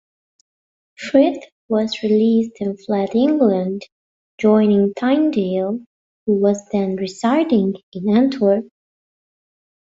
[0.97, 3.83] Frith was released and fled England,
[4.39, 5.79] joining Tyndale
[6.25, 8.65] who was then residing in Antwerp.